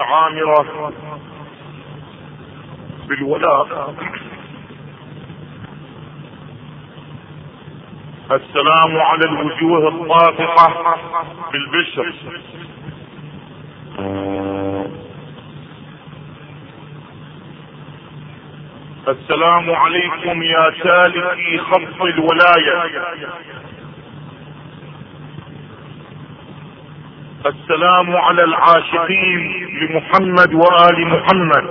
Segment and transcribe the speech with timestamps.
[0.00, 0.92] عامرة
[3.08, 3.94] بالولاء.
[8.32, 10.98] السلام على الوجوه الطافحة
[11.52, 12.14] بالبشر.
[19.08, 23.63] السلام عليكم يا سالكي خط الولاية.
[27.46, 29.40] السلام على العاشقين
[29.80, 31.64] لمحمد وآل محمد.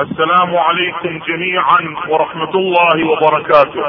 [0.00, 3.84] السلام عليكم جميعا ورحمة الله وبركاته.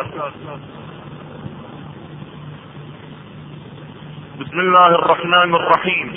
[4.40, 6.16] بسم الله الرحمن الرحيم.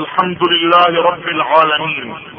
[0.00, 2.37] الحمد لله رب العالمين.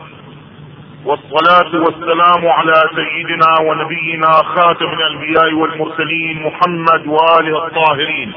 [1.05, 8.33] والصلاة والسلام على سيدنا ونبينا خاتم الأنبياء والمرسلين محمد وآله الطاهرين.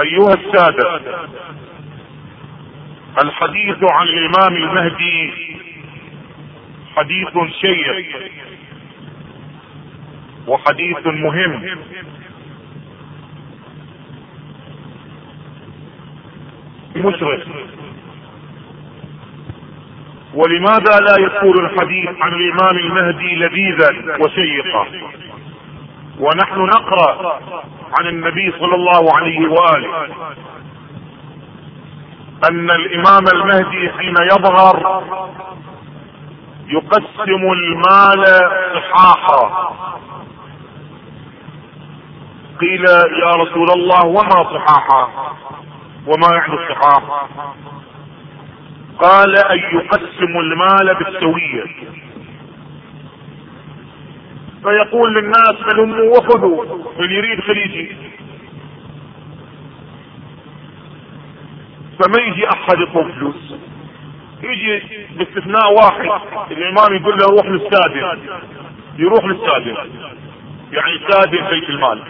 [0.00, 1.00] أيها السادة
[3.24, 5.32] الحديث عن الإمام المهدي
[6.96, 7.28] حديث
[7.60, 8.06] شيق
[10.46, 11.78] وحديث مهم.
[16.96, 17.40] مشرف.
[20.34, 23.88] ولماذا لا يكون الحديث عن الإمام المهدي لذيذا
[24.20, 24.86] وشيقا؟
[26.18, 27.40] ونحن نقرأ
[27.98, 30.06] عن النبي صلى الله عليه وآله
[32.50, 35.02] أن الإمام المهدي حين يظهر
[36.66, 38.24] يقسم المال
[38.74, 39.72] صحاحا
[42.60, 42.84] قيل
[43.22, 45.08] يا رسول الله وما صحاحا؟
[46.06, 47.28] وما يعني الصحاح
[48.98, 51.64] قال أن يقسم المال بالسوية.
[54.62, 56.64] فيقول للناس هلموا وخذوا
[56.98, 57.96] من يريد خليجي.
[61.98, 63.54] فما يجي أحد يطلب فلوس؟
[64.42, 64.82] يجي
[65.16, 68.18] باستثناء واحد الإمام يقول له روح للسادن
[68.98, 69.76] يروح للسادن
[70.72, 72.02] يعني سادن بيت المال.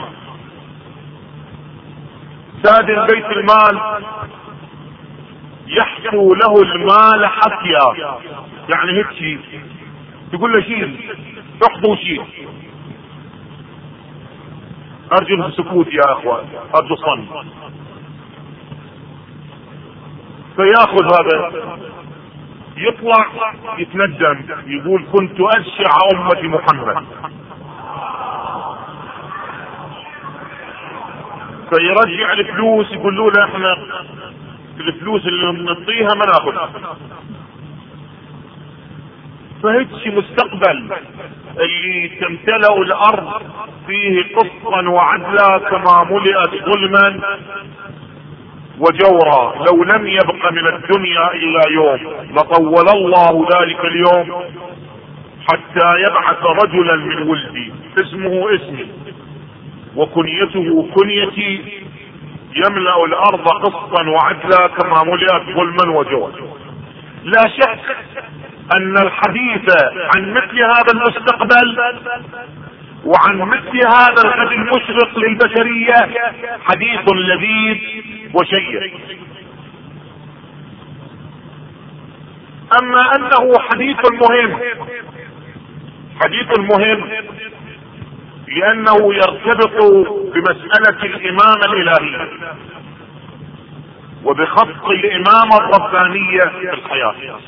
[2.62, 3.80] سادن بيت المال
[5.66, 8.18] يحكو له المال حكيا
[8.74, 9.40] يعني هيك شيء
[10.32, 11.14] يقول له شيل
[11.70, 12.22] احضوا شيل.
[15.12, 17.46] أرجو السكوت يا أخوان أرجو الصمت
[20.56, 21.52] فيأخذ هذا
[22.76, 23.26] يطلع
[23.78, 27.04] يتندم يقول كنت اشع أمة محمد.
[31.74, 33.78] فيرجع الفلوس يقولوا له إحنا
[34.80, 36.70] الفلوس اللي بنعطيها ما ناخذها
[39.62, 40.92] فهيك مستقبل
[41.58, 43.42] اللي تمتلأ الأرض
[43.86, 47.20] فيه قسطا وعدلا كما ملئت ظلما
[48.78, 49.54] وجورا.
[49.66, 52.00] لو لم يبق من الدنيا إلا يوم.
[52.30, 54.42] لطول الله ذلك اليوم
[55.48, 57.72] حتى يبعث رجلا من ولدي.
[58.00, 58.86] اسمه اسمي.
[59.96, 61.82] وكنيته كنيتي
[62.56, 66.32] يملأ الأرض قسطا وعدلا كما ملئت ظلما وجورا
[67.24, 67.96] لا شك
[68.76, 69.72] أن الحديث
[70.16, 71.78] عن مثل هذا المستقبل
[73.04, 75.94] وعن مثل هذا الغد المشرق للبشرية
[76.64, 77.78] حديث لذيذ
[78.34, 78.92] وشيق.
[82.82, 84.60] أما أنه حديث مهم
[86.24, 87.10] حديث مهم
[88.48, 89.82] لأنه يرتبط
[90.34, 92.28] بمسألة الامامة الالهية
[94.24, 97.40] وبخط الامامة الربانية في الحياة.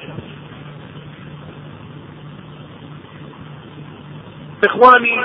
[4.64, 5.20] إخواني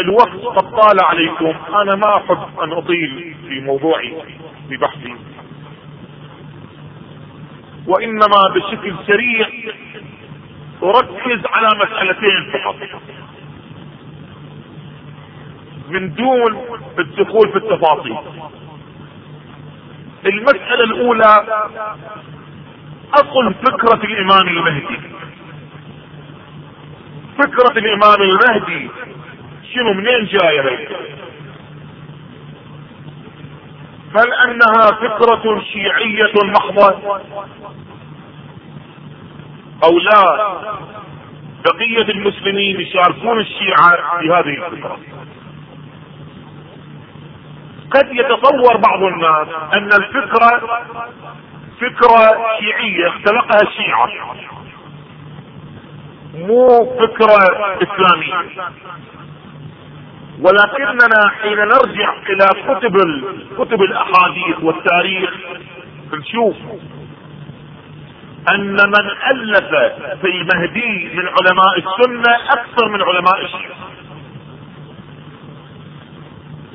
[0.00, 1.54] الوقت قد طال عليكم.
[1.74, 4.14] أنا ما أحب أن أطيل في موضوعي
[4.68, 5.16] في بحثي.
[7.86, 9.48] وإنما بشكل سريع
[10.82, 12.76] أركز على مسألتين فقط.
[15.90, 18.16] من دون الدخول في التفاصيل.
[20.26, 21.44] المسألة الأولى
[23.14, 25.00] اصل فكرة الإمام المهدي.
[27.38, 28.90] فكرة الإمام المهدي
[29.74, 30.88] شنو منين جاية
[34.16, 37.20] هل أنها فكرة شيعية محضة؟
[39.84, 40.52] أو لا؟
[41.64, 44.98] بقية المسلمين يشاركون الشيعة في هذه الفكرة.
[47.90, 50.60] قد يتصور بعض الناس أن الفكرة
[51.80, 54.08] فكرة شيعية اختلقها الشيعة.
[56.34, 56.68] مو
[57.00, 57.38] فكرة
[57.82, 58.50] إسلامية.
[60.40, 62.96] ولكننا حين نرجع إلى كتب
[63.58, 65.30] كتب الأحاديث والتاريخ
[66.12, 66.56] نشوف
[68.54, 69.68] أن من ألف
[70.20, 73.90] في المهدي من علماء السنة أكثر من علماء الشيعة.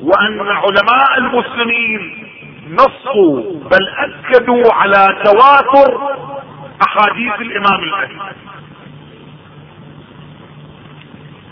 [0.01, 2.27] وأن علماء المسلمين
[2.71, 6.15] نصوا بل أكدوا على تواتر
[6.87, 8.19] أحاديث الإمام المهدي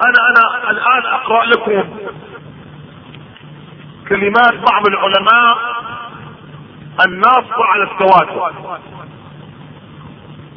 [0.05, 1.83] أنا أنا الآن أقرأ لكم
[4.09, 5.57] كلمات بعض العلماء
[7.05, 8.53] الناصة على التواتر.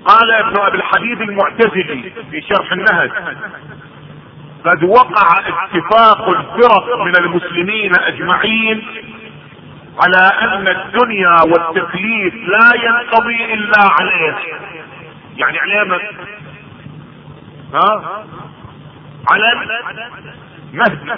[0.04, 3.10] قال ابن أبي الحديد المعتزلي في شرح النهج
[4.66, 8.86] قد وقع اتفاق الفرق من المسلمين أجمعين
[10.04, 14.36] على أن الدنيا والتكليف لا ينقضي إلا عليه.
[15.36, 16.10] يعني عليه
[17.74, 18.24] ها؟
[19.30, 19.66] على
[20.72, 21.10] مهدي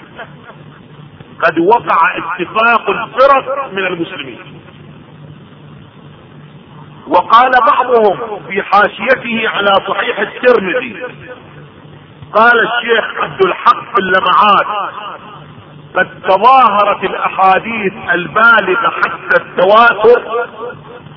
[1.44, 4.38] قد وقع اتفاق الفرق من المسلمين.
[7.08, 11.02] وقال بعضهم في حاشيته على صحيح الترمذي
[12.32, 14.90] قال الشيخ عبد الحق في اللمعات
[15.94, 20.22] قد تظاهرت الأحاديث البالغة حتى التواتر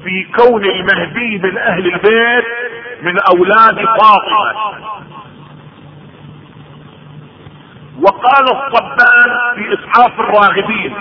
[0.03, 2.45] في كون المهدي من أهل البيت
[3.01, 4.53] من أولاد فاطمة.
[8.01, 10.93] وقال الصبان في اسعاف الراغبين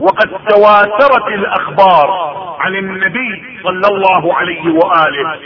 [0.00, 2.10] وقد تواترت الأخبار
[2.60, 5.38] عن النبي صلى الله عليه وآله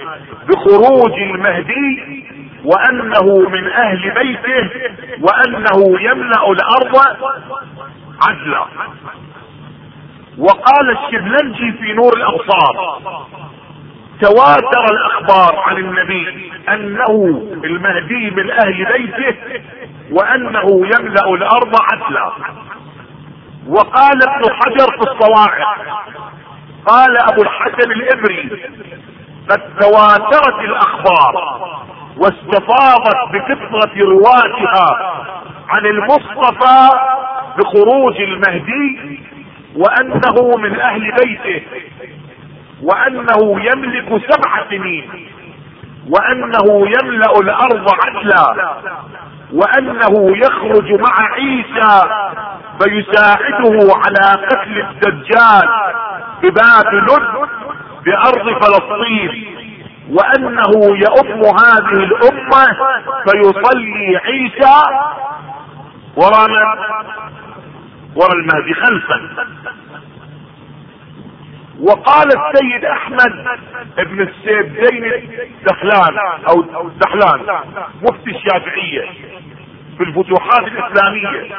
[0.48, 2.23] بخروج المهدي
[2.64, 4.70] وأنه من أهل بيته
[5.20, 7.02] وأنه يملأ الأرض
[8.28, 8.64] عدلا.
[10.38, 12.98] وقال الشبلنجي في نور الأبصار.
[14.20, 19.36] تواتر الأخبار عن النبي أنه المهدي من أهل بيته
[20.10, 22.30] وأنه يملأ الأرض عدلا.
[23.68, 25.78] وقال ابن حجر في الصواعق
[26.86, 28.50] قال أبو الحسن الإبري
[29.50, 31.34] قد تواترت الأخبار
[32.16, 35.14] واستفاضت بكثرة رواتها
[35.68, 36.88] عن المصطفى
[37.58, 39.20] بخروج المهدي
[39.76, 41.62] وأنه من أهل بيته
[42.82, 45.10] وأنه يملك سبع سنين
[46.10, 48.74] وأنه يملأ الأرض عدلا
[49.52, 52.08] وأنه يخرج مع عيسى
[52.82, 55.68] فيساعده على قتل الدجال
[56.42, 57.06] ببابل
[58.04, 59.53] بأرض فلسطين.
[60.10, 62.76] وأنه يؤم هذه الأمة
[63.26, 64.82] فيصلي عيسى
[66.16, 66.48] وراء
[68.16, 69.20] وراء المهدي خلفا.
[71.80, 73.46] وقال السيد أحمد
[73.98, 75.30] ابن السيبدين
[75.66, 76.18] دخلان
[76.48, 77.58] أو دخلان
[78.02, 79.08] مفتي الشافعية
[79.98, 81.54] في الفتوحات الإسلامية.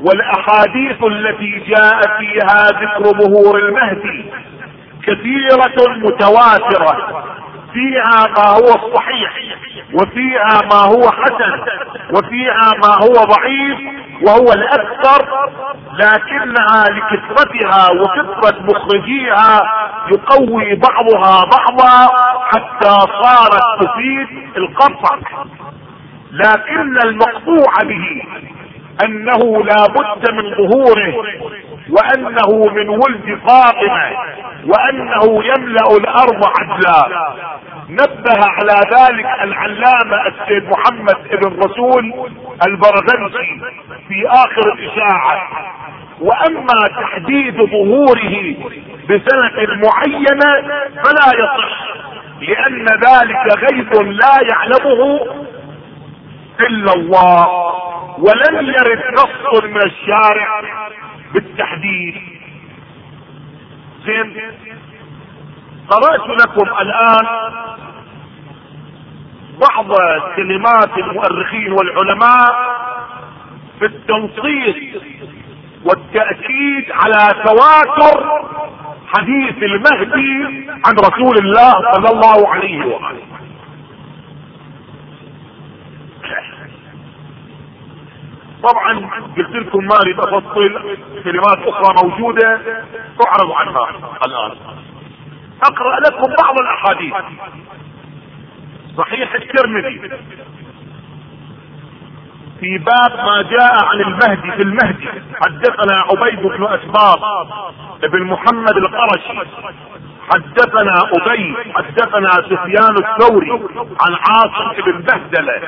[0.00, 4.24] والأحاديث التي جاء فيها ذكر ظهور المهدي
[5.02, 7.24] كثيرة متواترة.
[7.72, 9.32] فيها ما هو الصحيح
[9.94, 11.60] وفيها ما هو حسن
[12.14, 13.78] وفيها ما هو ضعيف
[14.26, 15.28] وهو الأكثر
[15.92, 19.60] لكنها لكثرتها وكثرة مخرجيها
[20.12, 22.12] يقوي بعضها بعضا
[22.52, 22.90] حتى
[23.22, 25.18] صارت تفيد القطع.
[26.32, 28.22] لكن المقطوع به
[29.04, 31.14] أنه لا بد من ظهوره
[31.90, 34.12] وأنه من ولد فاطمة
[34.66, 37.32] وأنه يملأ الأرض عدلا.
[37.88, 42.30] نبه على ذلك العلامة السيد محمد بن رسول
[42.66, 43.60] البرغنسي
[44.08, 45.48] في آخر الإشاعة.
[46.20, 48.54] وأما تحديد ظهوره
[49.08, 50.68] بسنه معينه
[51.04, 51.82] فلا يصح
[52.40, 55.20] لأن ذلك غيب لا يعلمه
[56.60, 57.48] إلا الله
[58.18, 60.62] ولم يرد نص من الشارع.
[61.34, 62.14] بالتحديد.
[64.06, 64.36] زين.
[65.90, 67.26] قرأت لكم الآن
[69.60, 69.98] بعض
[70.36, 72.72] كلمات المؤرخين والعلماء
[73.78, 75.02] في التنصيص
[75.84, 78.42] والتأكيد على تواتر
[79.06, 83.31] حديث المهدي عن رسول الله صلى الله عليه وآله.
[88.62, 92.60] طبعا قلت لكم ما أريد أفصل كلمات أخرى موجودة
[93.18, 93.90] تعرض عنها
[94.26, 94.56] الآن.
[95.62, 97.14] أقرأ لكم بعض الأحاديث.
[98.98, 100.10] صحيح الترمذي.
[102.60, 105.08] في باب ما جاء عن المهدي في المهدي.
[105.46, 107.46] حدثنا عبيد بن أسباب
[108.04, 109.50] ابن محمد القرشي.
[110.30, 113.50] حدثنا أبي حدثنا سفيان الثوري
[114.00, 115.62] عن عاصم بن بهدلة.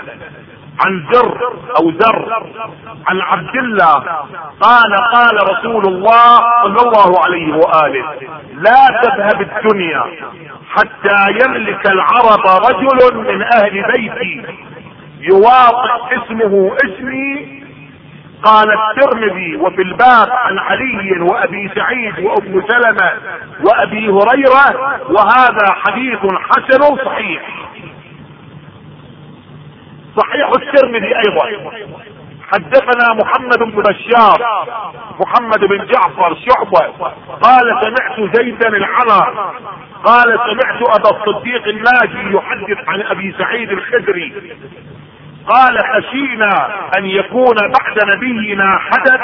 [0.81, 1.39] عن زر
[1.81, 2.33] أو زر.
[3.09, 3.95] عن عبد الله.
[4.61, 8.05] قال قال رسول الله صلى الله عليه وآله
[8.55, 10.05] لا تذهب الدنيا
[10.69, 14.43] حتى يملك العرب رجل من أهل بيتي.
[15.21, 17.65] يواطئ اسمه اسمي.
[18.45, 23.13] قال الترمذي وفي الباب عن علي وأبي سعيد وابن سلمة
[23.65, 27.43] وأبي هريرة وهذا حديث حسن صحيح.
[30.17, 31.71] صحيح الترمذي أيضا.
[32.53, 34.67] حدثنا محمد بن بشار
[35.21, 36.93] محمد بن جعفر شعبة.
[37.43, 39.37] قال سمعت زيدا العنى
[40.05, 44.57] قال سمعت أبا الصديق الناجي يحدث عن أبي سعيد الخدري.
[45.49, 46.69] قال خشينا
[46.99, 49.21] أن يكون بعد نبينا حدث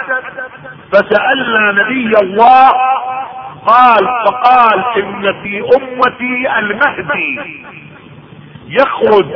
[0.93, 2.71] فسألنا نبي الله.
[3.67, 7.65] قال فقال إن في أمتي المهدي.
[8.71, 9.27] يخرج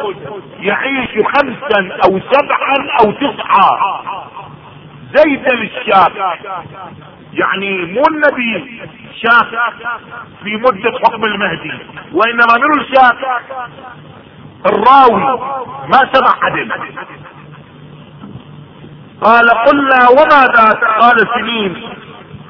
[0.61, 3.79] يعيش خمسا أو سبعا أو تسعة
[5.15, 6.13] زيد الشاب
[7.33, 8.81] يعني مو النبي
[9.23, 9.47] شاف
[10.45, 11.73] في مدة حكم المهدي
[12.13, 13.17] وإنما منو الشاف
[14.67, 15.39] الراوي
[15.89, 16.73] ما سمع عدل
[19.21, 21.83] قال قلنا وما ذات قال سنين.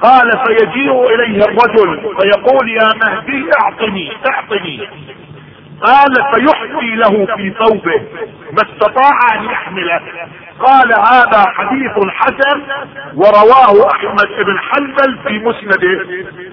[0.01, 4.89] قال فيجيء إليه الرجل فيقول يا مهدي أعطني أعطني.
[5.81, 8.01] قال فيحكي له في ثوبه
[8.51, 10.01] ما استطاع أن يحمله.
[10.59, 12.61] قال هذا حديث حسن
[13.15, 16.07] ورواه أحمد بن حنبل في مسنده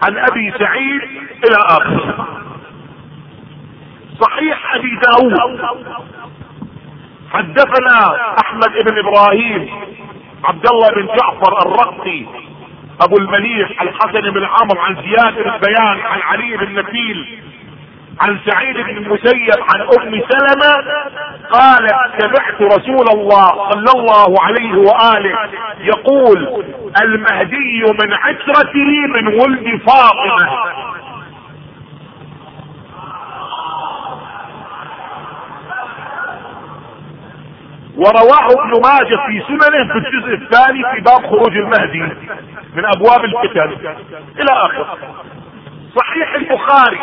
[0.05, 1.03] عن أبي سعيد
[1.45, 2.29] إلى آخره.
[4.21, 5.61] صحيح أبي داود.
[7.33, 9.71] حدثنا أحمد بن إبراهيم
[10.45, 12.27] عبد الله بن جعفر الرقي
[13.01, 17.43] أبو المليح الحسن بن عمرو عن زياد بن بيان عن علي بن نفيل
[18.23, 20.75] عن سعيد بن المسيب عن أم سلمة
[21.51, 21.89] قال
[22.19, 25.39] سمعت رسول الله صلى الله عليه وآله
[25.81, 26.65] يقول
[27.03, 30.63] المهدي من عشرتي من ولد فاطمة.
[37.97, 41.99] ورواه ابن ماجه في سننه في الجزء الثاني في باب خروج المهدي
[42.75, 43.77] من أبواب الفتن
[44.41, 44.99] إلى آخره.
[45.97, 46.99] صحيح البخاري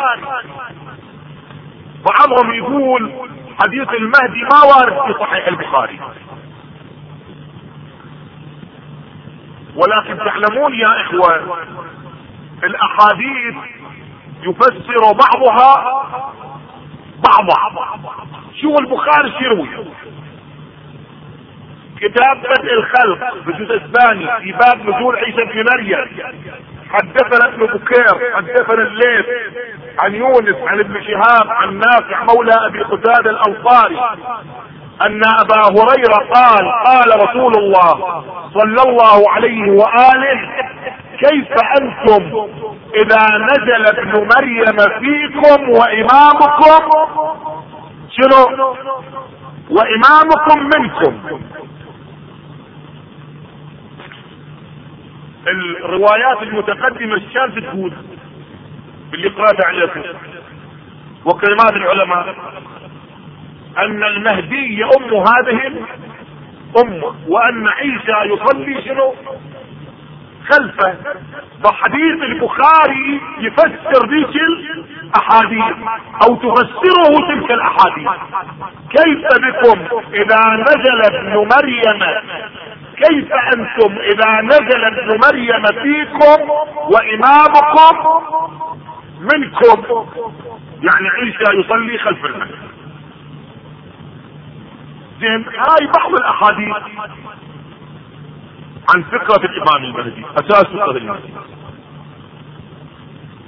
[2.04, 3.12] بعضهم يقول
[3.62, 6.00] حديث المهدي ما وارد في صحيح البخاري.
[9.76, 11.58] ولكن تعلمون يا إخوة
[12.64, 13.54] الأحاديث
[14.42, 15.74] يفسر بعضها
[17.18, 18.10] بعضا.
[18.60, 19.68] شو البخاري يروي.
[22.00, 26.08] كتاب بدء الخلق بالجزء الثاني في باب نزول عيسى بن مريم.
[26.90, 29.26] حدثنا ابن بكير حدثنا الليث.
[29.98, 33.98] عن يونس عن ابن شهاب عن نافع مولى أبي قتادة الأنصاري
[35.02, 38.22] أن أبا هريرة قال قال رسول الله
[38.54, 40.40] صلى الله عليه وآله
[41.18, 41.48] كيف
[41.80, 42.48] أنتم
[42.94, 46.90] إذا نزل ابن مريم فيكم وإمامكم؟
[48.10, 48.74] شنو؟
[49.70, 51.40] وإمامكم منكم.
[55.84, 57.92] الروايات المتقدمة كانت تقول
[59.10, 60.02] باللي قرأت عليكم
[61.24, 62.34] وكلمات العلماء
[63.78, 69.14] أن المهدي يؤم هذه الامة وأن عيسى يصلي شنو؟
[70.50, 70.94] خلفه.
[71.64, 75.76] فحديث البخاري يفسر ذيك الأحاديث
[76.28, 78.08] أو تفسره تلك الأحاديث.
[78.90, 82.02] كيف بكم إذا نزل ابن مريم؟
[82.96, 86.50] كيف أنتم إذا نزل ابن مريم فيكم
[86.92, 88.08] وإمامكم
[89.20, 90.06] منكم
[90.82, 92.70] يعني عيسى يصلي خلف المسجد
[95.20, 96.76] زين هاي بعض الأحاديث
[98.94, 101.32] عن فكرة الإمام المهدي أساس فكرة المهدي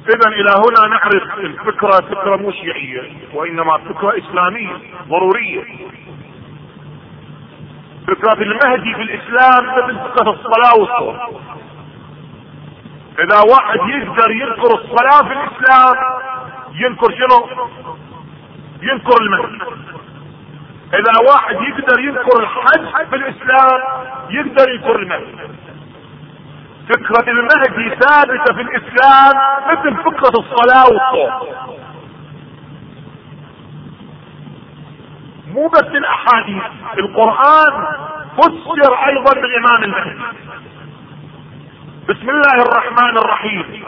[0.08, 4.76] اذا إلى هنا نعرف الفكرة فكرة مو شيعية وإنما فكرة إسلامية
[5.08, 5.64] ضرورية.
[8.06, 11.18] فكرة المهدي في الإسلام مثل فكرة الصلاة والصوم.
[13.18, 15.96] إذا واحد يقدر يذكر الصلاة في الإسلام
[16.72, 17.48] ينكر شنو؟
[18.82, 19.58] ينكر المهدي
[20.94, 23.80] إذا واحد يقدر يذكر الحج في الإسلام
[24.30, 25.52] يقدر يذكر المهدي
[26.88, 29.32] فكرة المهدي ثابتة في الإسلام
[29.70, 31.56] مثل فكرة الصلاة والصوم.
[35.54, 36.62] مو بس الأحاديث
[36.98, 37.86] القرآن
[38.36, 40.20] فسر أيضا بالامام المهدي.
[42.08, 43.84] بسم الله الرحمن الرحيم.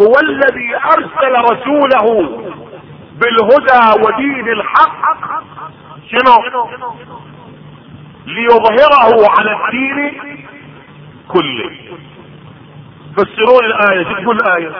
[0.00, 2.06] هو الذي أرسل رسوله
[3.12, 5.02] بالهدى ودين الحق.
[6.10, 6.36] شنو؟
[8.26, 10.22] ليظهره على الدين
[11.28, 11.70] كله.
[13.16, 14.04] فسرون الآية.
[14.04, 14.70] شو تقول الآية؟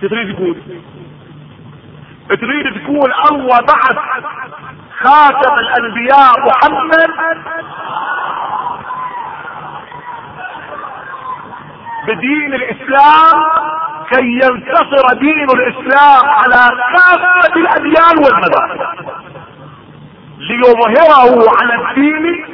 [0.00, 0.56] شو تريد تقول؟
[2.28, 3.98] تريد تقول الله بعث
[5.00, 7.10] خاتم الأنبياء محمد
[12.10, 13.42] بدين الإسلام
[14.10, 18.80] كي ينتصر دين الإسلام على كافة الأديان والمذاهب.
[20.38, 22.44] ليظهره على الدين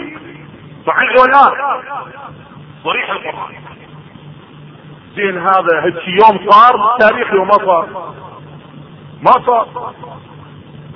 [0.87, 1.45] صحيح ولا
[2.85, 3.55] صريح القرآن.
[5.17, 8.15] زين هذا هالشي يوم صار تاريخي وما صار.
[9.23, 9.95] ما صار.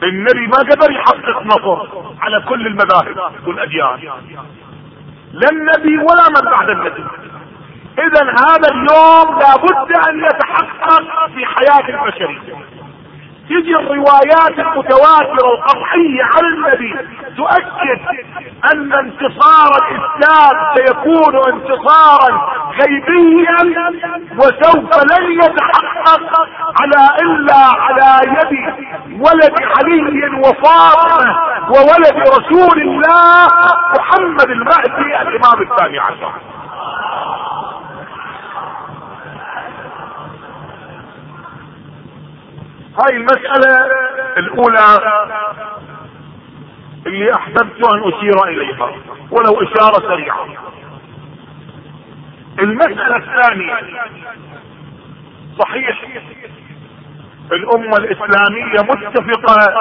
[0.03, 1.89] النبي ما قدر يحقق نصر
[2.21, 3.99] على كل المذاهب والأديان.
[5.33, 7.05] لا النبي ولا من بعد النبي.
[7.99, 11.03] اذا هذا اليوم لابد أن يتحقق
[11.35, 12.71] في حياة البشرية.
[13.51, 16.97] تجي الروايات المتواترة القطعية عن النبي
[17.37, 18.01] تؤكد
[18.73, 23.91] أن انتصار الإسلام سيكون انتصارا غيبيا
[24.39, 26.49] وسوف لن يتحقق
[26.81, 28.75] على إلا على يد
[29.21, 31.37] ولد علي وفاطمة
[31.69, 33.47] وولد رسول الله
[33.99, 36.33] محمد المهدي الإمام الثاني عشر.
[42.99, 43.87] هاي المسألة
[44.37, 44.99] الأولى
[47.07, 48.93] اللي أحببت أن أشير إليها
[49.31, 50.47] ولو إشارة سريعة.
[52.59, 53.77] المسألة الثانية
[55.59, 56.05] صحيح
[57.53, 59.75] الأمة الإسلامية متفقة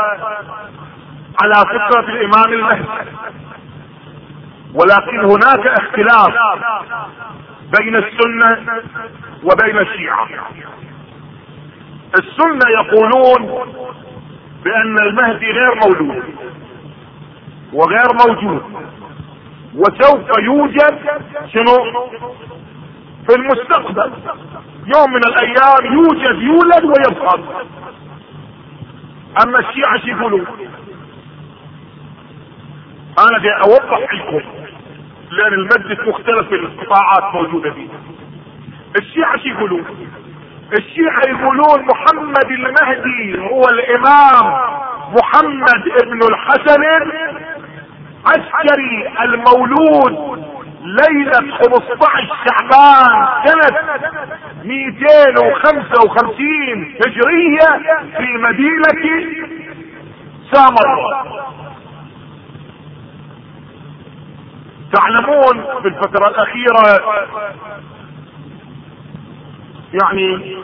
[1.44, 3.10] على فكرة الإمام المهدي
[4.74, 6.34] ولكن هناك اختلاف
[7.80, 8.82] بين السنة
[9.44, 10.28] وبين الشيعة.
[12.14, 13.66] السنة يقولون
[14.64, 16.24] بأن المهدي غير مولود
[17.74, 18.62] وغير موجود.
[19.76, 21.00] وسوف يوجد
[21.54, 21.76] شنو؟
[23.28, 24.12] في المستقبل.
[24.96, 27.40] يوم من الأيام يوجد يولد ويبقى.
[29.44, 30.46] أما الشيعة شو يقولون؟
[33.20, 34.50] أنا بدي أوضح لكم
[35.32, 37.88] لأن المجلس مختلف القطاعات موجودة فيه.
[39.00, 39.86] الشيعة شو يقولون؟
[40.74, 44.46] الشيعة يقولون محمد المهدي هو الإمام
[45.18, 46.84] محمد ابن الحسن
[48.26, 50.40] عسكري المولود
[50.82, 53.78] ليلة 15 شعبان سنة
[54.64, 57.70] 255 هجرية
[58.18, 59.02] في مدينة
[60.52, 60.88] سامر
[64.94, 67.00] تعلمون في الفترة الأخيرة
[69.94, 70.56] يعني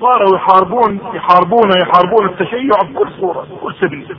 [0.00, 4.16] صاروا يحاربون يحاربون يحاربون التشيع بكل صورة بكل سبيل.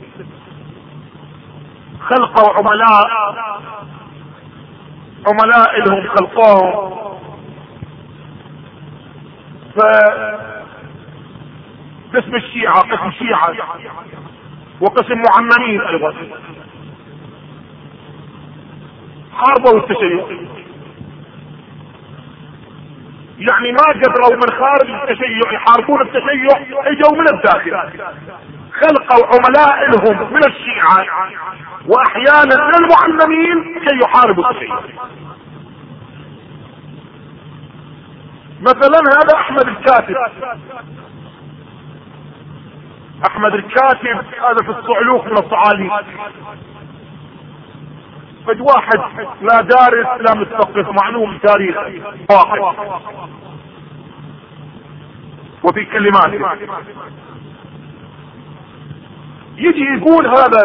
[2.00, 3.08] خلقوا عملاء.
[5.26, 6.98] عملاء لهم خلقوهم
[9.76, 9.78] ف
[12.14, 13.54] قسم الشيعة قسم شيعة
[14.80, 16.14] وقسم معممين أيضا.
[19.32, 20.48] حاربوا التشيع.
[23.38, 27.72] يعني ما قدروا من خارج التشيع يحاربون التشيع إجوا من الداخل.
[28.80, 31.06] خلقوا عملاء لهم من الشيعة
[31.86, 34.80] وأحيانا من المعلمين كي يحاربوا التشيع.
[38.60, 40.16] مثلا هذا أحمد الكاتب.
[43.26, 45.92] أحمد الكاتب هذا في الصعلوك من الصعاليك
[48.46, 48.98] فد واحد
[49.42, 51.76] لا دارس لا مثقف معلوم تاريخ
[52.30, 52.60] واحد.
[55.64, 56.52] وفي كلماته
[59.56, 60.62] يجي يقول هذا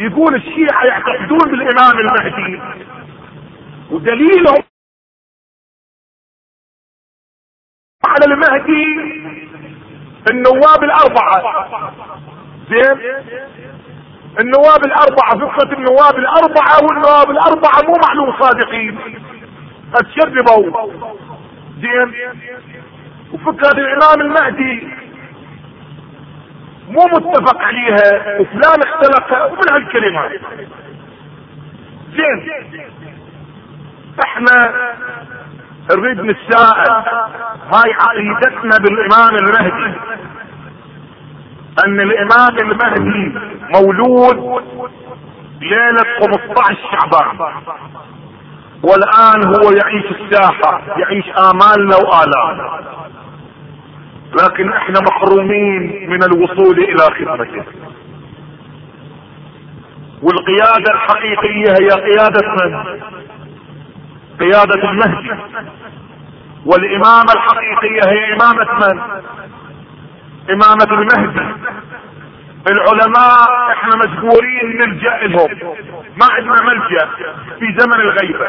[0.00, 2.62] يقول الشيعة يعتقدون بالإمام المهدي.
[3.90, 4.62] ودليلهم
[8.06, 8.86] على المهدي
[10.30, 11.42] النواب الأربعة.
[12.70, 13.14] زين؟
[14.40, 18.98] النواب الأربعة فقة النواب الأربعة والنواب الأربعة مو معلوم صادقين.
[19.94, 20.90] اتشربوا.
[21.80, 22.14] زين.
[23.32, 24.88] وفكرة الإمام المهدي.
[26.88, 28.40] مو متفق عليها.
[28.40, 30.40] وفلان اختلف ومن هالكلمات
[32.16, 32.38] زين.
[34.24, 34.74] إحنا
[35.96, 36.90] نريد نتساءل.
[37.72, 39.98] هاي عقيدتنا بالإمام المهدي.
[41.86, 43.38] أن الإمام المهدي
[43.74, 44.62] مولود
[45.60, 47.52] ليلة 15 شعبان.
[48.82, 52.80] والآن هو يعيش الساحة يعيش آمالنا والامنا
[54.42, 57.64] لكن إحنا محرومين من الوصول إلى خدمته.
[60.22, 63.00] والقيادة الحقيقية هي قيادة من؟
[64.40, 65.30] قيادة المهدي.
[66.66, 69.00] والإمامة الحقيقية هي إمامة من؟
[70.50, 71.54] إمامة المهدي.
[72.70, 75.74] العلماء إحنا مجبورين نلجأ لهم.
[76.16, 77.08] ما عندنا ملجأ
[77.58, 78.46] في زمن الغيبة.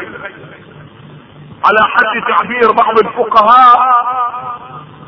[1.66, 3.78] على حد تعبير بعض الفقهاء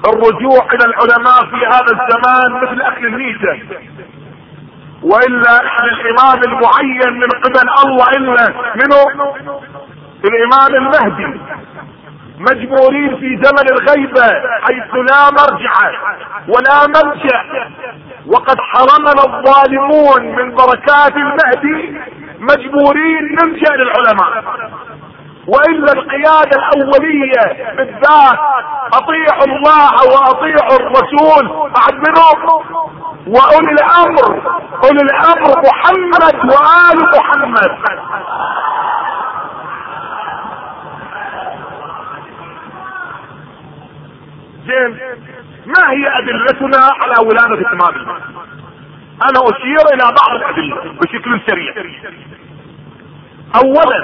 [0.06, 3.60] الرجوع إلى العلماء في هذا الزمان مثل أكل الميتة.
[5.02, 9.28] وإلا إحنا الإمام المعين من قبل الله إلا منه؟
[10.24, 11.40] الإمام المهدي.
[12.38, 14.26] مجبورين في زمن الغيبة
[14.62, 15.74] حيث لا مرجع
[16.48, 17.40] ولا ملجأ
[18.26, 21.98] وقد حرمنا الظالمون من بركات المهدي
[22.40, 24.44] مجبورين نلجأ للعلماء.
[25.48, 28.38] وإلا القيادة الأولية بالذات
[28.94, 31.94] أطيعوا الله وأطيعوا الرسول بعد
[33.26, 34.42] وأولي الأمر
[34.84, 37.78] أولي الأمر محمد وآل محمد.
[44.68, 44.98] زين.
[45.66, 48.38] ما هي أدلتنا على ولادة امام المهدي
[49.22, 51.74] أنا أشير إلى بعض الأدلة بشكل سريع.
[53.54, 53.98] اولا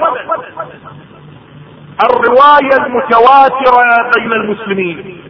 [2.03, 5.21] الرواية المتواترة بين المسلمين.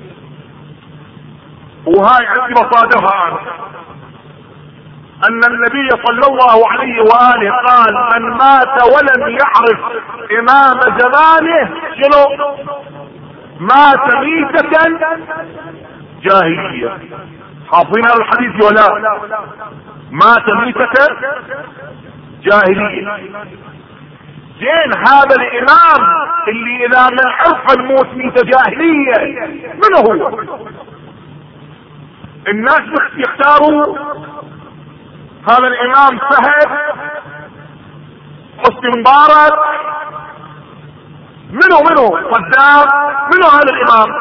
[1.86, 3.39] وهاي عندي مصادرها أنا.
[5.30, 9.80] أن النبي صلى الله عليه وآله قال من مات ولم يعرف
[10.39, 11.69] إمام زمانه
[12.02, 12.24] شنو؟
[13.59, 14.69] مات ميتة
[16.21, 16.89] جاهلية.
[17.71, 18.87] حافظين هذا الحديث ولا؟
[20.11, 20.93] مات ميتة
[22.41, 23.17] جاهلية.
[24.59, 26.01] زين هذا الإمام
[26.47, 29.45] اللي إذا ما عرف الموت ميتة جاهلية.
[29.73, 30.39] من هو؟
[32.47, 32.81] الناس
[33.17, 33.97] يختاروا
[35.49, 36.69] هذا الإمام فهد
[38.57, 39.59] حسني مبارك
[41.81, 42.88] منو منو صدام
[43.33, 44.15] منو هذا الإمام.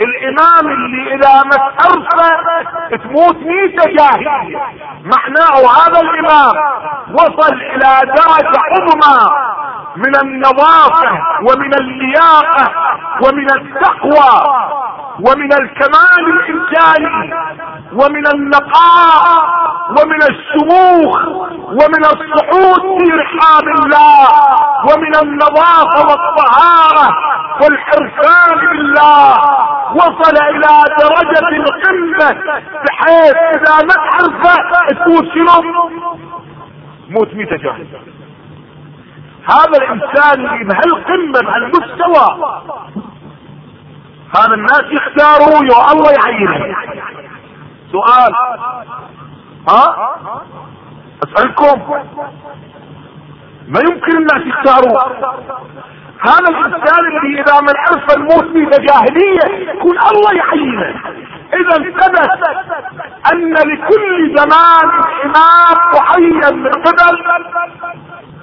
[0.00, 4.58] الإمام اللي إذا ما تعرفه تموت ميتة جاهلية.
[5.04, 6.54] معناه هذا الإمام
[7.12, 9.30] وصل إلى درجة عظمى
[9.96, 12.70] من النظافة ومن اللياقة
[13.22, 14.32] ومن التقوى
[15.20, 17.34] ومن الكمال الإنساني.
[17.94, 19.24] ومن النقاء
[19.90, 21.28] ومن الشموخ
[21.68, 24.28] ومن الصعود في رحاب الله
[24.88, 27.16] ومن النظافة والطهارة
[27.62, 29.38] والحرفان بالله.
[29.94, 32.40] وصل إلى درجة القمة
[32.84, 35.62] بحيث إذا ما تعرفه تموت شنو؟
[37.08, 37.86] موت ميتة جاهز
[39.44, 42.54] هذا الإنسان اللي بهالقمة بهالمستوى.
[44.36, 46.76] هذا الناس يختاروا يا الله يعينه
[47.94, 48.32] سؤال.
[49.68, 49.84] ها؟
[51.24, 51.76] أسألكم.
[53.68, 55.00] ما يمكن الناس يختاروا؟
[56.20, 61.00] هذا الإنسان اللي إذا من عرف الموت في جاهلية يكون الله يعينه.
[61.54, 62.30] إذا ثبت
[63.32, 64.90] أن لكل زمان
[65.24, 67.18] امام معين من قبل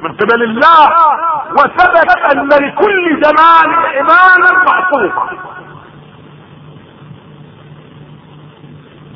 [0.02, 0.90] من قبل الله
[1.52, 5.51] وثبت أن لكل زمان اماما معصوما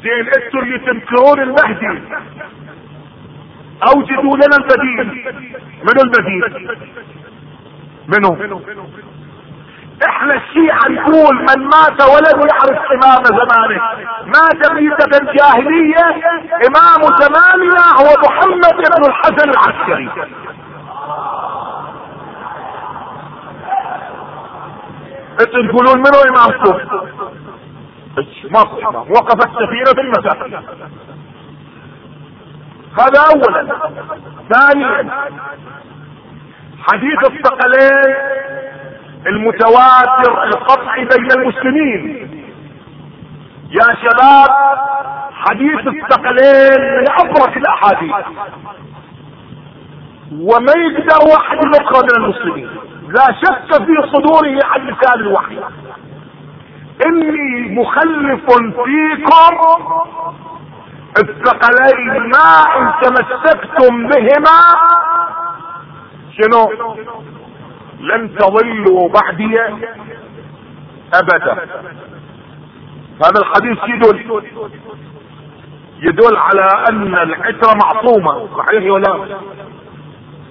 [0.06, 2.02] زين أنتوا اللي تنكرون المهدي.
[3.88, 5.08] اوجدوا لنا البديل.
[5.84, 6.44] من البديل؟
[8.08, 8.32] منه
[10.06, 13.82] إحنا الشيعة نقول من مات ولم يعرف إمام زمانه.
[14.26, 16.06] مات ميتة الجاهلية
[16.68, 20.10] إمام زماننا هو محمد بن الحسن العسكري.
[25.42, 26.78] أنتوا تقولون منو امامكم
[28.52, 30.64] ماكو امام وقفت سفينة في المساء
[33.00, 33.62] هذا اولا.
[34.54, 35.12] ثانيا
[36.80, 38.16] حديث الثقلين
[39.28, 42.32] المتواتر القطعي بين المسلمين.
[43.70, 44.50] يا شباب
[45.32, 48.26] حديث الثقلين من ابرك الأحاديث.
[50.32, 52.70] وما يقدر واحد ينقر من المسلمين.
[53.08, 55.60] لا شك في صدوره عن لسان الوحي.
[57.06, 58.46] إني مخلف
[58.86, 59.56] فيكم
[61.18, 64.60] الثقلين ما إن تمسكتم بهما.
[66.38, 66.72] شنو؟
[68.00, 69.60] لن تضلوا بعدي
[71.14, 71.54] أبدا.
[73.24, 74.42] هذا الحديث يدل
[76.00, 79.40] يدل على أن العترة معصومة صحيح ولا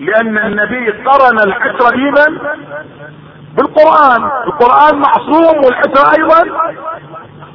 [0.01, 2.57] لأن النبي قرن العترة أيضا
[3.57, 4.31] بالقرآن.
[4.47, 6.41] القرآن معصوم والعترة أيضا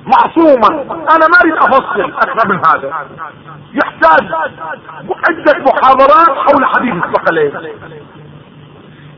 [0.05, 0.81] معصومة.
[0.91, 3.07] أنا ما أريد أفصل أكثر من هذا.
[3.73, 4.33] يحتاج
[5.29, 7.51] عدة محاضرات حول حديث الثقلين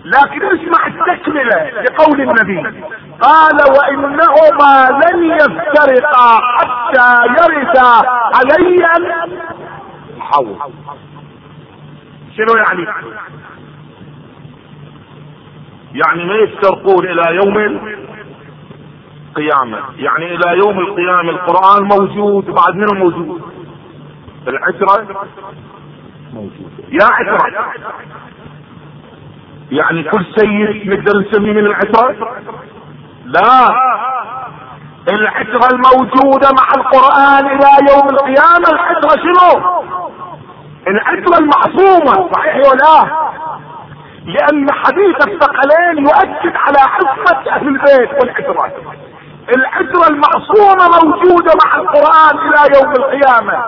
[0.05, 2.83] لكن اسمع التكملة لقول النبي.
[3.21, 8.87] قال وإنهما لن يفترقا حتى يرثا علي
[10.17, 10.57] الحوض.
[12.37, 12.87] شنو يعني؟
[15.93, 17.57] يعني ما يفترقون إلى يوم
[19.29, 19.79] القيامة.
[19.97, 23.41] يعني إلى يوم القيامة القرآن موجود بعد منه موجود.
[24.47, 25.07] العترة
[26.33, 26.71] موجود.
[26.89, 27.51] يا عترة
[29.71, 32.15] يعني كل سيد نقدر نسميه من العترة
[33.25, 33.69] لا.
[35.09, 39.81] العترة الموجودة مع القرآن إلى يوم القيامة العترة شنو؟
[40.87, 43.11] العترة المعصومة صحيح ولا؟
[44.25, 48.71] لأن حديث الثقلين يؤكد على عصمة أهل البيت والعترة
[49.55, 53.63] العترة المعصومة موجودة مع القرآن إلى يوم القيامة.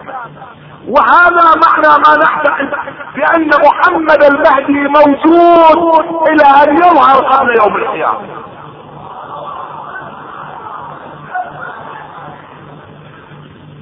[0.88, 2.70] وهذا معنى ما نعتقد
[3.16, 8.44] بأن محمد المهدي موجود إلى أن يظهر قبل يوم القيامة.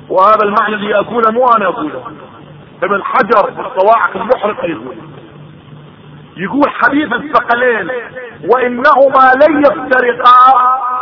[0.09, 2.03] وهذا المعنى اللي اقوله مو أنا اقوله
[2.83, 4.97] ابن حجر في الصواعق المحرقة يقول.
[6.41, 7.89] يقول حديث الثقلين
[8.53, 10.39] وإنهما لن يفترقا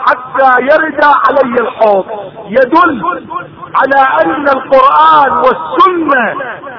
[0.08, 2.06] حتى يرد علي الحوض.
[2.46, 3.04] يدل
[3.80, 6.26] على أن القرآن والسنة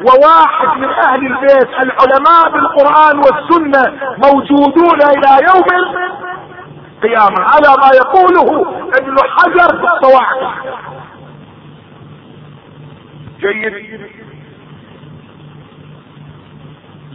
[0.06, 3.82] وواحد من أهل البيت العلماء بالقرآن والسنة
[4.24, 5.68] موجودون إلى يوم
[7.02, 7.40] القيامة.
[7.40, 8.46] على ما يقوله
[8.98, 10.54] ابن حجر الصواعق
[13.40, 14.00] جيد.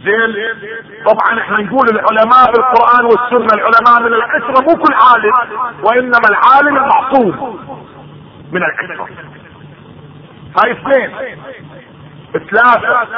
[0.06, 0.30] زين.
[1.04, 5.32] طبعا إحنا نقول العلماء بالقرآن والسنة العلماء من العشرة مو كل عالم
[5.82, 7.58] وإنما العالم المعصوم
[8.52, 9.08] من العشرة
[10.58, 11.10] هاي اثنين.
[12.32, 13.08] ثلاثة.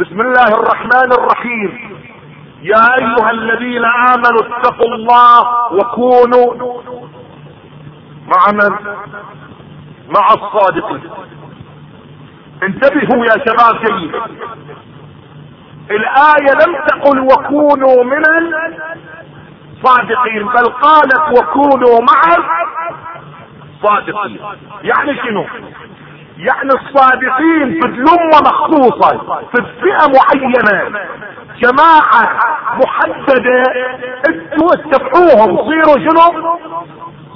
[0.00, 1.96] بسم الله الرحمن الرحيم.
[2.62, 5.40] يا أيها الذين آمنوا اتقوا الله
[5.72, 6.82] وكونوا
[8.26, 8.96] مع من
[10.08, 11.10] مع الصادقين.
[12.62, 14.12] انتبهوا يا شباب جيد.
[15.90, 18.22] الآية لم تقل وكونوا من
[19.76, 22.36] الصادقين بل قالت وكونوا مع
[23.74, 24.40] الصادقين.
[24.82, 25.44] يعني شنو؟
[26.38, 30.98] يعني الصادقين في الأمة مخصوصة في فئة معينة
[31.58, 32.38] جماعة
[32.84, 33.62] محددة
[34.28, 36.56] أنتوا اتبعوهم صيروا شنو؟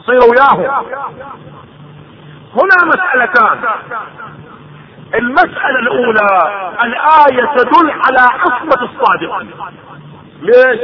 [0.07, 0.85] صيروا وياهم.
[2.55, 3.59] هنا مسألتان.
[5.15, 6.29] المسألة الأولى
[6.85, 9.51] الآية تدل على عصمة الصادقين
[10.43, 10.81] ليش؟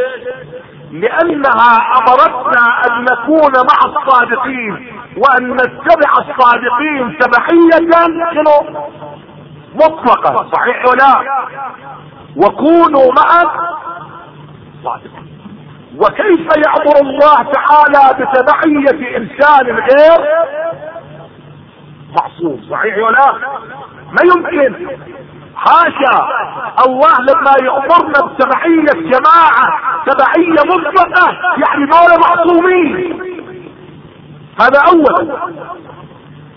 [0.90, 7.90] لأنها أمرتنا أن نكون مع الصادقين وأن نتبع الصادقين تبعية
[8.34, 8.86] شنو؟
[9.74, 11.42] مطلقة صحيح ولا؟
[12.36, 13.42] وكونوا مع
[14.78, 15.26] الصادقين
[15.98, 20.26] وكيف يأمر الله تعالى بتبعية إنسان غير
[22.20, 23.34] معصوم صحيح ولا؟
[24.16, 24.88] ما يمكن.
[25.56, 26.28] حاشا
[26.86, 33.22] الله لما يأمرنا بتبعية جماعة تبعية مطلقة يعني دولة معصومين.
[34.60, 35.38] هذا أول.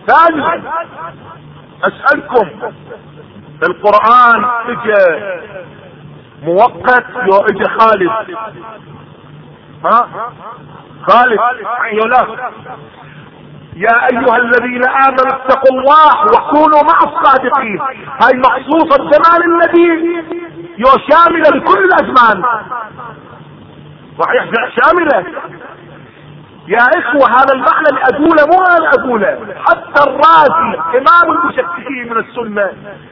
[0.08, 0.64] ثانيا
[1.84, 2.50] أسألكم
[3.64, 5.24] القرآن اجى
[6.44, 8.12] مؤقت لو اجى خالد.
[9.86, 10.08] ها؟
[11.08, 11.40] خالد
[12.06, 12.28] لا
[13.80, 17.80] يا أيها الذين آمنوا اتقوا الله وكونوا مع الصادقين.
[18.22, 19.88] هاي مخصوصة الزمان الذي
[21.12, 22.44] شاملة لكل الأزمان.
[24.20, 24.44] صحيح
[24.80, 25.26] شاملة.
[26.68, 29.56] يا إخوة هذا المعنى اللي أقوله مو أنا أقوله.
[29.68, 32.72] حتى الرازي إمام المشككين من السنة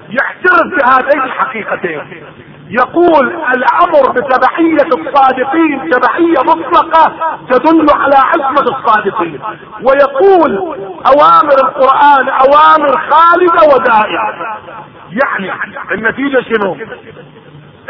[0.10, 2.23] يعترف بهاتين الحقيقتين.
[2.69, 7.13] يقول الأمر بتبعية الصادقين تبعية مطلقة
[7.49, 9.39] تدل على عصمة الصادقين.
[9.84, 10.58] ويقول
[11.08, 14.58] أوامر القرآن أوامر خالدة ودائعة.
[15.12, 15.53] يعني
[15.91, 16.77] النتيجة شنو؟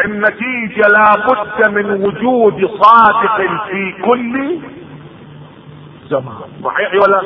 [0.06, 3.38] النتيجة لابد من وجود صادق
[3.68, 4.60] في كل
[6.10, 6.38] زمان.
[6.64, 7.22] صحيح ولا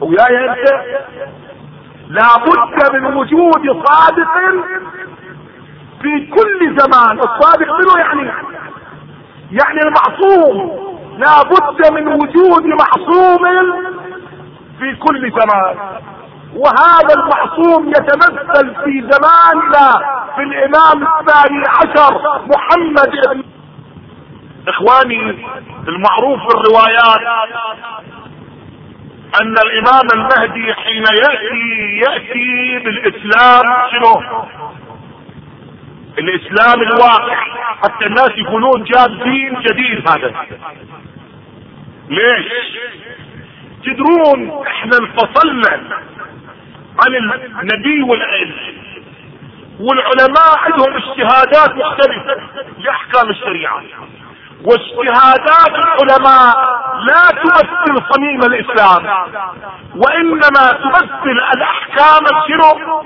[0.00, 0.82] وياي أنت؟
[2.08, 4.28] لابد من وجود صادق
[6.02, 7.18] في كل زمان.
[7.18, 8.32] الصادق منه يعني؟
[9.52, 10.82] يعني المعصوم.
[11.18, 13.42] لا بد من وجود معصوم
[14.78, 15.76] في كل زمان.
[16.56, 19.90] وهذا المعصوم يتمثل في زماننا
[20.36, 23.42] في الإمام الثاني عشر محمد بن
[24.68, 25.46] إخواني
[25.88, 27.20] المعروف في الروايات
[29.40, 34.42] أن الإمام المهدي حين يأتي يأتي بالإسلام شنو؟
[36.18, 37.36] الإسلام الواقع.
[37.82, 40.46] حتى الناس يقولون جاب دين جديد هذا.
[42.08, 42.46] ليش؟
[43.84, 45.82] تدرون إحنا انفصلنا
[47.04, 47.14] عن
[47.60, 48.54] النبي والعلم.
[49.80, 52.36] والعلماء عندهم اجتهادات مختلفة
[52.78, 53.82] لاحكام الشريعة.
[54.64, 56.54] واجتهادات العلماء
[57.06, 59.06] لا تمثل صميم الإسلام
[59.96, 63.02] وإنما تمثل الأحكام شنو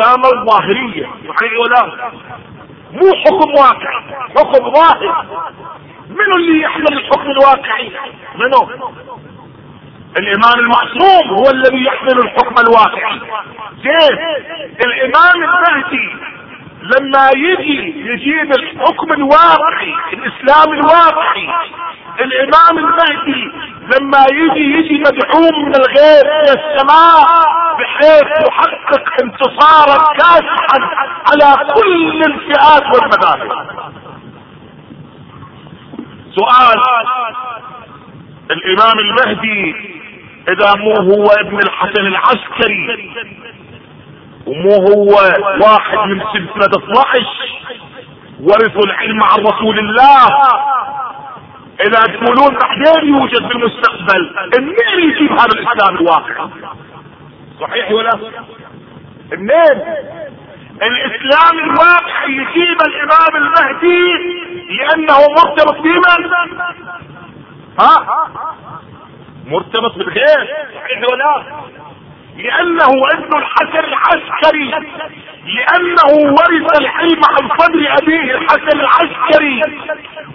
[0.00, 1.06] احكام الظاهرية.
[1.06, 2.10] صحيح ولا
[2.92, 4.00] مو حكم واقع.
[4.36, 5.24] حكم ظاهر.
[6.08, 7.92] منو اللي يحمل الحكم الواقعي؟
[8.34, 8.70] منو؟
[10.18, 13.20] الإمام المعصوم هو الذي يحمل الحكم الواقعي.
[13.82, 14.18] زين
[14.86, 16.16] الإمام المهدي
[16.82, 21.48] لما يجي يجيب الحكم الواقعي الإسلام الواقعي
[22.20, 23.52] الإمام المهدي
[23.96, 27.26] لما يجي يجي مدعوم من الغير من السماء
[27.78, 30.78] بحيث يحقق انتصارا كاسحا
[31.30, 33.68] على كل الفئات والمذاهب.
[36.36, 36.80] سؤال.
[38.50, 39.74] الإمام المهدي
[40.48, 43.12] إذا مو هو ابن الحسن العسكري
[44.46, 45.14] ومو هو
[45.60, 47.26] واحد من سلسلة 12
[48.40, 50.28] ورثوا العلم عن رسول الله
[51.80, 56.48] إذا تقولون بعدين يوجد في المستقبل منين يجيب هذا الإسلام الواقع؟
[57.60, 58.10] صحيح ولا؟
[59.32, 59.82] منين؟
[60.82, 64.12] الإسلام الواقع يجيب الإمام المهدي
[64.70, 66.30] لأنه مرتبط بمن؟
[67.80, 68.06] ها؟
[69.46, 71.42] مرتبط بالغير صحيح ولا؟
[72.36, 74.70] لأنه ابن الحسن العسكري
[75.44, 79.62] لأنه ورث العلم عن صدر أبيه الحسن العسكري.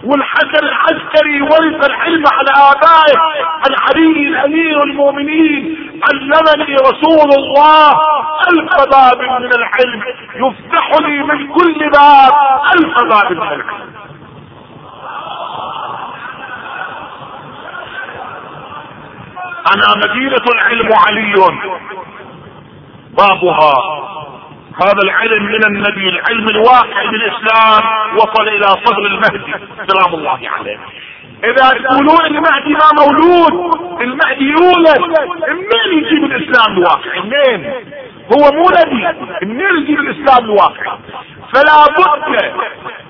[0.03, 3.17] والحسن العسكري ورث العلم على آبائه
[3.63, 7.89] عن علي الأمير المؤمنين علمني رسول الله
[8.51, 10.03] ألف باب من العلم
[10.35, 12.31] يفتح لي من كل باب
[12.73, 13.93] ألف باب من العلم.
[19.75, 21.33] أنا مدينة العلم علي
[23.17, 23.73] بابها
[24.81, 27.83] هذا العلم من النبي العلم الواقع بالاسلام
[28.15, 29.53] وصل إلى صدر المهدي
[29.87, 30.79] سلام الله عليه.
[31.43, 34.99] إذا تقولون المهدي ما مولود المهدي يولد
[35.49, 37.73] منين يجيب الإسلام الواقع منين؟
[38.33, 39.07] هو مو نبي
[39.45, 40.97] منين يجيب الإسلام الواقع
[41.53, 42.53] فلا بد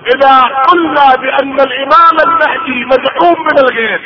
[0.06, 4.00] إذا قلنا بأن الإمام المهدي مدعوم من الغير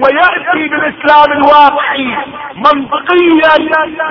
[0.00, 2.16] ويأتي بالإسلام الواقعي
[2.54, 3.58] منطقيا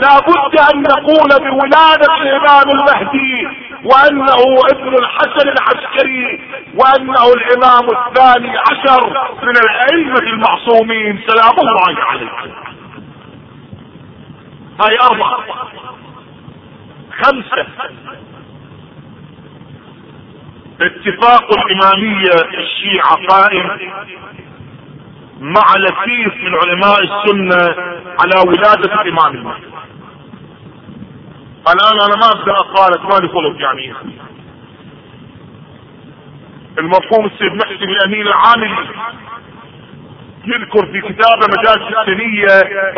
[0.02, 3.48] لا بد أن نقول بولادة الإمام المهدي
[3.84, 6.40] وأنه ابن الحسن العسكري
[6.76, 11.24] وأنه الإمام الثاني عشر من الأئمة المعصومين.
[11.28, 12.30] سلام الله عليه
[14.82, 15.38] هاي أربعة.
[17.24, 17.68] خمسة.
[20.82, 23.68] اتفاق الإمامية الشيعة قائم
[25.40, 27.76] مع لفيف من علماء السنة
[28.20, 29.68] على ولادة الإمام المهدي.
[31.68, 33.94] الآن أنا ما أقدر اقالة مالي خلق يعني.
[36.80, 38.88] المرحوم السيد محسن الأمين العاملي
[40.46, 42.46] يذكر في كتابه مجالس السنية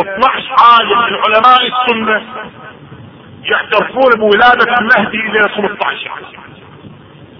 [0.02, 2.22] 12 عالم من علماء السنة
[3.44, 6.38] يعترفون بولادة المهدي إلى 15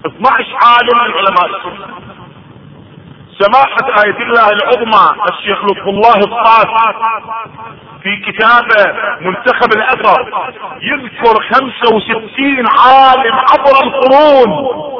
[0.06, 1.86] 12 عالم من علماء السنة.
[3.38, 6.68] سماحة آية الله العظمى الشيخ لطف الله الصاف
[8.02, 10.20] في كتابه منتخب الأثر
[10.82, 14.99] يذكر 65 عالم عبر القرون.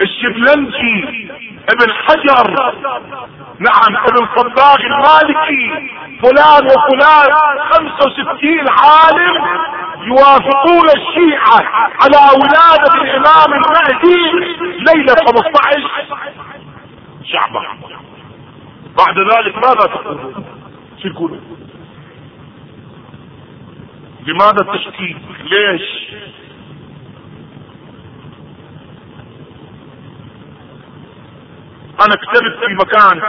[0.00, 1.28] الشبلنجي
[1.72, 2.74] ابن حجر.
[3.58, 5.90] نعم ابن صباغ المالكي.
[6.22, 7.30] فلان وفلان
[7.70, 9.44] 65 عالم
[10.06, 11.62] يوافقون الشيعة
[12.00, 14.20] على ولادة الإمام المهدي
[14.78, 15.90] ليلة 15
[17.24, 17.60] شعبا
[18.96, 20.44] بعد ذلك ماذا تقولون؟
[21.02, 21.58] شو يقولون؟
[24.26, 25.16] لماذا التشكيك
[25.50, 25.82] ليش؟
[32.00, 33.20] أنا كتبت في مكان.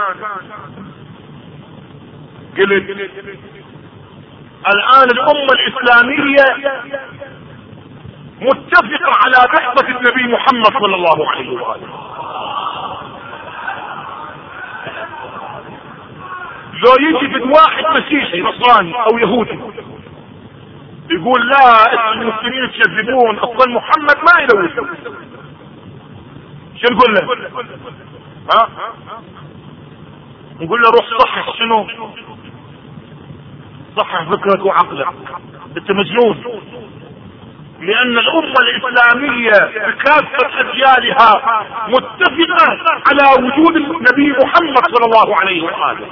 [2.58, 2.90] قلت
[4.66, 6.46] الآن الأمة الإسلامية
[8.40, 11.88] متفقة على بعثة النبي محمد صلى الله عليه وآله.
[16.74, 19.58] لو يجي في واحد مسيحي نصراني أو يهودي
[21.10, 24.72] يقول لا المسلمين يكذبون أصلا محمد ما يلوث.
[26.76, 27.20] شو نقول له؟
[28.52, 28.68] ها؟
[30.60, 31.86] نقول له روح صحح شنو؟
[33.96, 35.08] صحح فكرك وعقلك.
[35.76, 36.44] انت مجنون.
[37.80, 39.50] لأن الأمة الإسلامية
[39.88, 41.30] بكافة أجيالها
[41.88, 42.78] متفقة
[43.08, 46.06] على وجود النبي محمد صلى الله عليه وآله.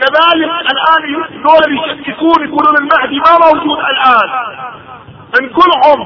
[0.00, 1.02] كذلك الآن
[1.42, 4.28] دول يشككون يقولون المهدي ما موجود الآن.
[5.42, 5.98] نقولهم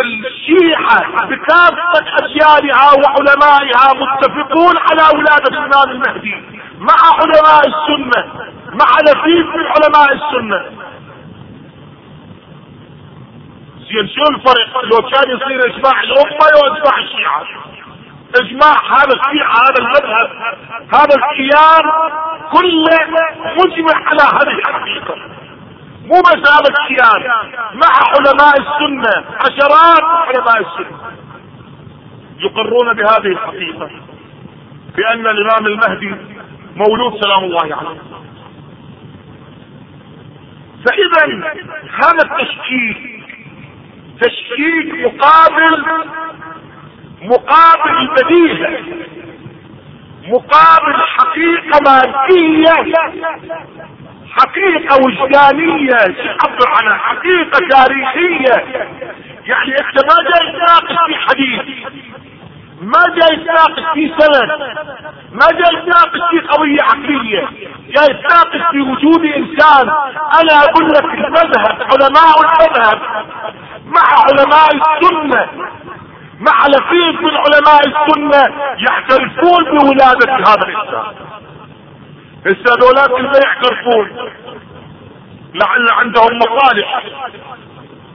[0.00, 6.34] الشيعة بكافة أجيالها وعلمائها متفقون على ولادة الإمام المهدي
[6.78, 8.32] مع علماء السنة
[8.72, 10.82] مع لفيف من علماء السنة.
[13.78, 17.44] زين شو الفرق؟ لو كان يصير إجماع الأمة أو إجماع الشيعة؟
[18.40, 20.30] إجماع هذا الشيعة هذا المذهب
[20.94, 21.84] هذا الكيان
[22.52, 22.98] كله
[23.56, 25.31] مجمع على هذه الحقيقة.
[26.04, 27.30] مو هذا الكيان
[27.74, 30.98] مع علماء السنة عشرات علماء السنة.
[32.38, 33.90] يقرون بهذه الحقيقة
[34.96, 36.14] بأن الإمام المهدي
[36.76, 38.00] مولود سلام الله عليه.
[40.86, 41.52] فإذا
[41.92, 43.22] هذا التشكيك
[44.20, 45.84] تشكيك مقابل
[47.22, 48.80] مقابل بديهة
[50.28, 52.92] مقابل حقيقة مادية
[54.36, 55.96] حقيقة وجدانية
[56.38, 58.64] تعبر عنها حقيقة تاريخية.
[59.46, 61.60] يعني انت ما جاي تناقش في حديث
[62.80, 64.50] ما جاي تناقش في سند
[65.32, 67.48] ما جاي تناقش في قضية عقلية.
[67.88, 69.90] جاي تناقش في وجود إنسان.
[70.40, 73.00] أنا أقول لك المذهب علماء المذهب
[73.86, 75.46] مع علماء السنة
[76.40, 81.14] مع لفيف من علماء السنة يعترفون بولادة هذا الإنسان.
[82.46, 84.30] هسه هذولاك اللي يعترفون
[85.54, 87.04] لعل عندهم مصالح.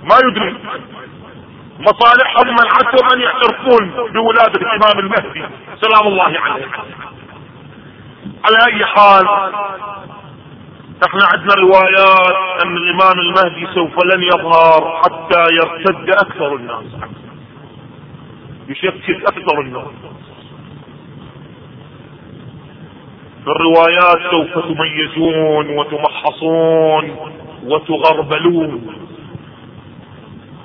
[0.04, 0.58] ما يدري.
[1.80, 5.46] مصالحهم منعتهم أن يعترفون بولادة الإمام المهدي.
[5.82, 6.66] سلام الله عليه.
[8.46, 9.28] على أي حال
[11.08, 16.86] إحنا عندنا روايات أن الإمام المهدي سوف لن يظهر حتى يرتد أكثر الناس.
[18.68, 19.88] يشكك أكثر الناس.
[23.48, 27.16] في الروايات سوف تميزون وتمحصون
[27.64, 28.96] وتغربلون.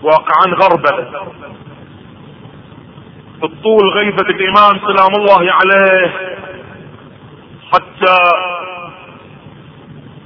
[0.02, 1.26] واقعا غربلة.
[3.44, 6.36] الطول غيبة الامام سلام الله عليه.
[7.72, 8.16] حتى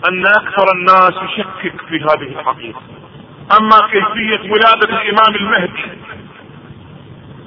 [0.09, 2.81] أن أكثر الناس يشكك في هذه الحقيقة.
[3.61, 5.83] أما كيفية ولادة الإمام المهدي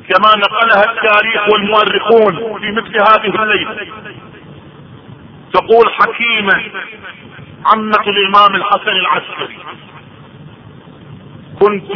[0.10, 3.88] كما نقلها التاريخ والمؤرخون في مثل هذه الليلة.
[5.54, 6.64] تقول حكيمة
[7.66, 9.60] عمة الإمام الحسن العسكري.
[11.60, 11.92] كنت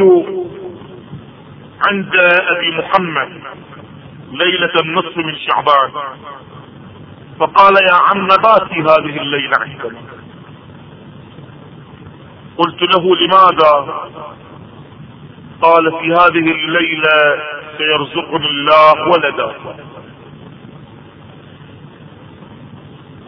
[1.88, 3.41] عند أبي محمد
[4.32, 5.91] ليلة النصف من شعبان.
[7.39, 10.01] فقال يا عم باتي هذه الليلة عندنا.
[12.58, 14.10] قلت له لماذا؟
[15.62, 17.43] قال في هذه الليلة
[17.78, 19.56] سيرزقني الله ولدا.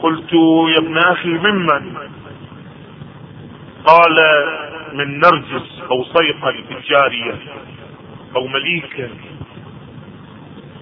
[0.05, 0.33] قلت
[0.69, 1.97] يا ابن أخي ممن؟
[3.85, 4.17] قال
[4.93, 7.39] من نرجس أو صيقل الجارية
[8.35, 9.09] أو مليكة.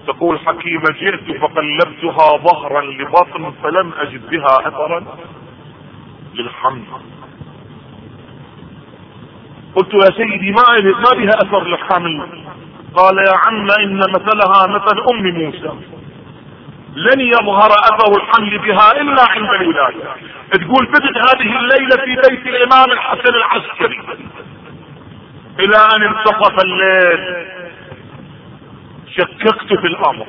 [0.06, 5.04] تقول حكيمة جئت فقلبتها ظهرا لبطن فلم أجد بها أثرا
[6.34, 6.84] للحمل
[9.76, 12.26] قلت يا سيدي ما ما بها أثر للحمل
[12.94, 15.70] قال يا عم إن مثلها مثل أم موسى.
[16.94, 20.16] لن يظهر اثر الحمل بها إلا عند الولاده
[20.52, 24.00] تقول بدت هذه الليلة في بيت الإمام الحسن العسكري.
[25.60, 27.46] إلى أن انتصف الليل.
[29.16, 30.26] شككت في الأمر.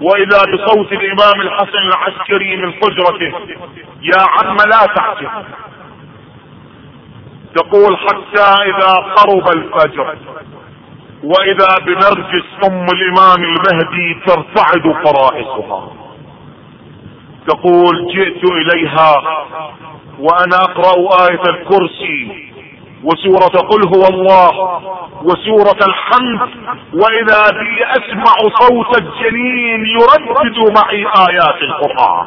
[0.00, 3.32] وإذا بصوت الإمام الحسن العسكري من حجرته
[4.02, 5.44] يا عم لا تحزن
[7.54, 10.16] تقول حتى إذا قرب الفجر.
[11.24, 15.88] وإذا بنرجس ام الامام المهدي ترتعد فرائصها
[17.48, 19.22] تقول جئت إليها
[20.18, 22.50] وأنا أقرأ آية الكرسي
[23.04, 24.80] وسورة قل هو الله
[25.22, 26.40] وسورة الحمد
[26.94, 32.26] وإذا بي أسمع صوت الجنين يردد معي آيات القرآن.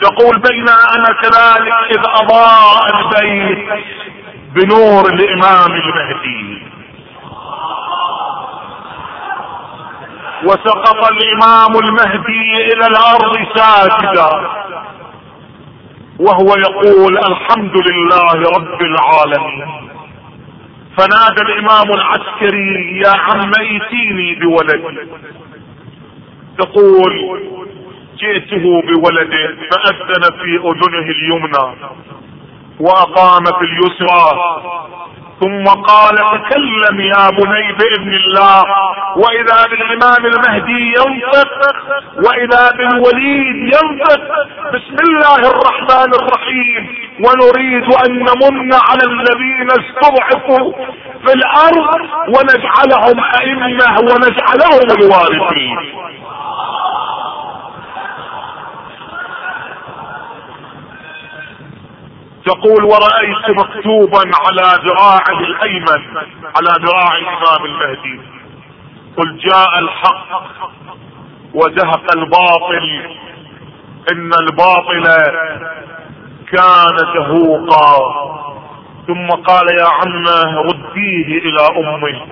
[0.00, 3.68] تقول بين أنا كذلك إذ أضاء البيت
[4.54, 6.62] بنور الإمام المهدي.
[10.44, 14.48] وسقط الإمام المهدي إلى الأرض ساجدا.
[16.18, 19.90] وهو يقول الحمد لله رب العالمين.
[20.98, 25.08] فنادى الإمام العسكري يا عم ائتيني بولدي.
[26.58, 27.65] تقول
[28.18, 31.76] جئته بولده فأذن في أذنه اليمنى
[32.80, 34.26] وأقام في اليسرى.
[35.40, 38.64] ثم قال تكلم يا بني بإذن الله
[39.16, 41.48] وإذا بالإمام المهدي ينطق
[42.26, 44.22] وإذا بالوليد ينطق.
[44.74, 46.88] بسم الله الرحمن الرحيم.
[47.24, 50.72] ونريد أن نمن على الذين استضعفوا
[51.26, 55.78] في الأرض ونجعلهم أئمة ونجعلهم الوارثين.
[62.46, 66.16] تقول ورأيت مكتوبا على ذراعه الأيمن
[66.56, 68.20] على ذراع الإمام المهدي.
[69.16, 70.28] قل جاء الحق
[71.54, 73.10] وزهق الباطل.
[74.12, 75.04] إن الباطل
[76.52, 78.26] كان زهوقا.
[79.06, 82.26] ثم قال يا عمه رديه إلى أمه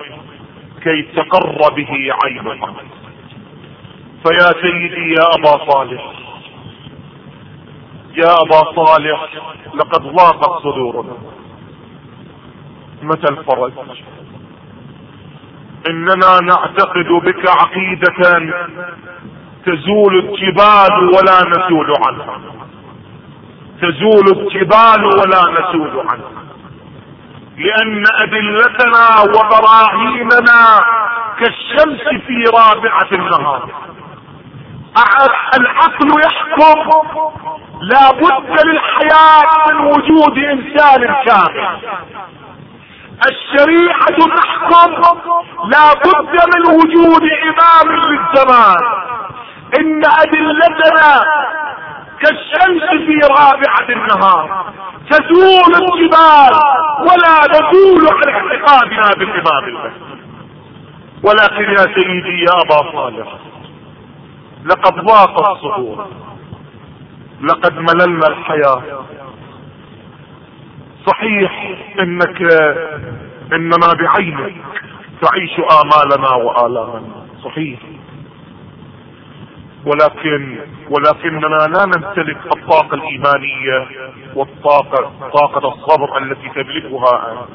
[0.83, 2.73] كي تقر به عينها
[4.25, 6.24] فيا سيدي يا أبا صالح
[8.17, 9.27] يا ابا صالح.
[9.73, 11.13] لقد ضاقت صدورنا.
[13.01, 13.71] متى الفرج؟
[15.89, 18.39] إننا نعتقد بك عقيدة
[19.65, 22.39] تزول الجبال ولا نزول عنها.
[23.81, 26.45] تزول الجبال ولا نزول عنها.
[27.57, 30.79] لأن أدلتنا وبراهيننا
[31.39, 33.69] كالشمس في رابعة النهار.
[35.57, 36.89] العقل يحكم
[37.81, 41.79] لا بد للحياة من وجود إنسان كامل.
[43.27, 44.93] الشريعة تحكم
[45.69, 49.05] لا بد من وجود إمام للزمان.
[49.79, 51.23] إن أدلتنا
[52.21, 54.65] كالشمس في رابعة النهار
[55.09, 56.53] تزول الجبال
[56.99, 59.91] ولا نزول عن اعتقادنا بالامام
[61.23, 63.27] ولكن يا سيدي يا أبا صالح
[64.65, 66.07] لقد ضاق الصدور
[67.41, 69.05] لقد مللنا الحياة.
[71.07, 72.41] صحيح إنك
[73.53, 74.55] انما بعينك
[75.21, 77.25] تعيش آمالنا وآلامنا.
[77.43, 77.79] صحيح.
[79.85, 80.59] ولكن
[80.89, 83.87] ولكننا لا نمتلك الطاقة الإيمانية
[84.35, 87.49] والطاقة طاقة الصبر التي تملكها أنت.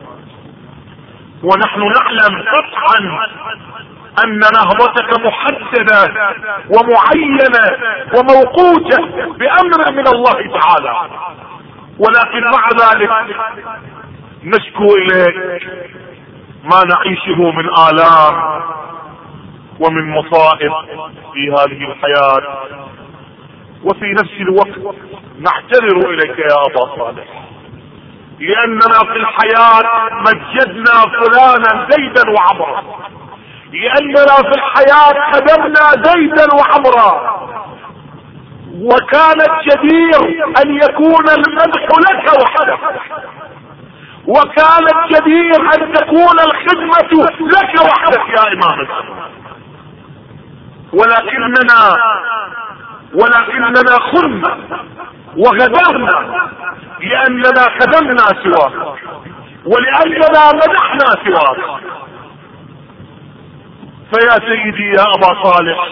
[1.43, 3.21] ونحن نعلم قطعا
[4.25, 6.15] ان نهضتك محددة
[6.71, 7.65] ومعينة
[8.15, 8.99] وموقوتة
[9.39, 11.11] بأمر من الله تعالى.
[11.99, 13.11] ولكن مع ذلك
[14.45, 15.63] نشكو إليك
[16.65, 18.63] ما نعيشه من آلام
[19.81, 20.73] ومن مصائب
[21.35, 22.43] في هذه الحياة.
[23.85, 24.97] وفي نفس الوقت
[25.39, 27.25] نعتذر إليك يا أبا صالح
[28.41, 29.83] لأننا في الحياة
[30.13, 32.83] مجدنا فلانا زيدا وعمرا.
[33.73, 37.41] لأننا في الحياة خدمنا زيدا وعمرا.
[38.81, 40.21] وكان الجدير
[40.63, 42.81] أن يكون المدح لك وحدك.
[44.27, 48.89] وكان الجدير أن تكون الخدمة لك وحدك يا امام
[50.93, 51.97] ولكننا
[53.15, 54.59] ولكننا خنا
[55.37, 56.49] وغدرنا
[57.01, 58.95] لأننا خدمنا سواك.
[59.67, 61.81] ولأننا مدحنا سواك.
[64.13, 65.89] فيا سيدي يا أبا صالح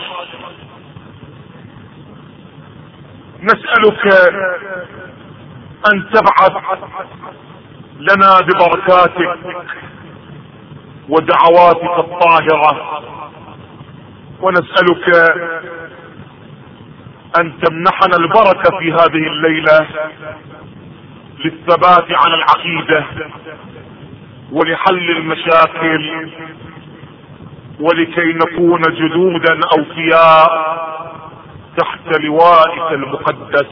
[3.42, 4.06] نسألك
[5.92, 6.52] أن تبعث
[7.98, 9.38] لنا ببركاتك
[11.08, 13.02] ودعواتك الطاهرة
[14.40, 15.08] ونسألك
[17.40, 19.86] أن تمنحنا البركة في هذه الليلة
[21.44, 23.04] للثبات على العقيدة
[24.52, 26.30] ولحل المشاكل
[27.80, 30.48] ولكي نكون جدودا اوفياء
[31.78, 33.66] تحت لوائك المقدس.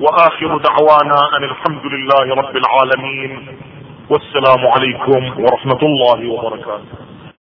[0.00, 3.58] وآخر دعوانا أن الحمد لله رب العالمين.
[4.10, 7.09] والسلام عليكم ورحمة الله وبركاته.